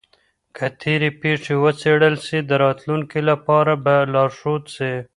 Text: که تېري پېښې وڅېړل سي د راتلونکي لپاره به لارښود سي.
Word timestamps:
که 0.55 0.65
تېري 0.81 1.09
پېښې 1.21 1.53
وڅېړل 1.63 2.15
سي 2.25 2.37
د 2.49 2.51
راتلونکي 2.63 3.19
لپاره 3.29 3.73
به 3.83 3.95
لارښود 4.13 4.63
سي. 4.75 4.93